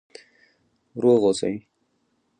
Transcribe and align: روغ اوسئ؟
روغ 1.01 1.21
اوسئ؟ 1.27 1.53